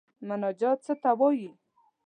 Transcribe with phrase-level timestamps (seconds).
[0.27, 1.49] مناجات څه ته وايي.